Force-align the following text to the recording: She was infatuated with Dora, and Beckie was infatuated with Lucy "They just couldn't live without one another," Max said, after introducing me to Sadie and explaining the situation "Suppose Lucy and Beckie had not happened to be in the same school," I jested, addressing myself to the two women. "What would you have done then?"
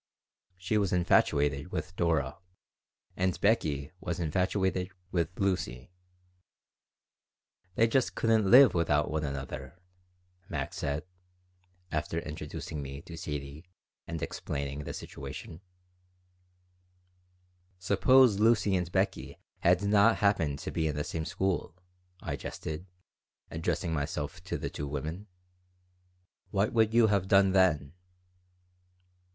She 0.57 0.79
was 0.79 0.91
infatuated 0.91 1.71
with 1.71 1.95
Dora, 1.95 2.39
and 3.15 3.39
Beckie 3.39 3.91
was 3.99 4.19
infatuated 4.19 4.89
with 5.11 5.29
Lucy 5.39 5.91
"They 7.75 7.85
just 7.87 8.15
couldn't 8.15 8.49
live 8.49 8.73
without 8.73 9.11
one 9.11 9.23
another," 9.23 9.77
Max 10.49 10.77
said, 10.77 11.03
after 11.91 12.17
introducing 12.17 12.81
me 12.81 13.03
to 13.03 13.15
Sadie 13.15 13.69
and 14.07 14.23
explaining 14.23 14.85
the 14.85 14.93
situation 14.95 15.61
"Suppose 17.77 18.39
Lucy 18.39 18.75
and 18.75 18.91
Beckie 18.91 19.37
had 19.59 19.83
not 19.83 20.15
happened 20.17 20.57
to 20.61 20.71
be 20.71 20.87
in 20.87 20.95
the 20.95 21.03
same 21.03 21.25
school," 21.25 21.75
I 22.23 22.35
jested, 22.37 22.87
addressing 23.51 23.93
myself 23.93 24.43
to 24.45 24.57
the 24.57 24.71
two 24.71 24.87
women. 24.87 25.27
"What 26.49 26.73
would 26.73 26.91
you 26.91 27.05
have 27.05 27.27
done 27.27 27.51
then?" 27.51 27.93